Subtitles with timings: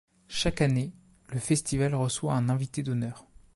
[0.29, 0.93] Chaque année,
[1.27, 3.27] le festival reçoit un invité d'honneur.